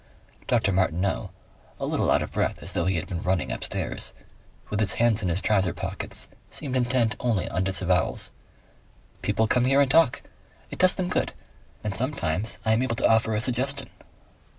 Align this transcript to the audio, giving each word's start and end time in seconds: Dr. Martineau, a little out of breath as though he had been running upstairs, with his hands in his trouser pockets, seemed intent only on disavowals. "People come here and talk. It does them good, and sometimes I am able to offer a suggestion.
Dr. 0.47 0.71
Martineau, 0.71 1.29
a 1.79 1.85
little 1.85 2.09
out 2.09 2.23
of 2.23 2.31
breath 2.31 2.63
as 2.63 2.71
though 2.71 2.85
he 2.85 2.95
had 2.95 3.05
been 3.05 3.21
running 3.21 3.51
upstairs, 3.51 4.15
with 4.71 4.79
his 4.79 4.93
hands 4.93 5.21
in 5.21 5.29
his 5.29 5.43
trouser 5.43 5.75
pockets, 5.75 6.27
seemed 6.49 6.75
intent 6.75 7.15
only 7.19 7.47
on 7.49 7.63
disavowals. 7.63 8.31
"People 9.21 9.45
come 9.45 9.65
here 9.65 9.79
and 9.79 9.91
talk. 9.91 10.23
It 10.71 10.79
does 10.79 10.95
them 10.95 11.07
good, 11.07 11.33
and 11.83 11.93
sometimes 11.93 12.57
I 12.65 12.71
am 12.73 12.81
able 12.81 12.95
to 12.95 13.07
offer 13.07 13.35
a 13.35 13.39
suggestion. 13.39 13.91